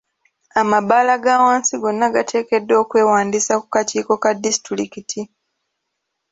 [0.61, 5.21] Amabaala ga wansi gonna gateekeddwa okwewandiisa ku kakiiko ka disitulikiti.